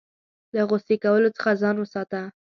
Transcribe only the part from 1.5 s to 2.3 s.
ځان وساته.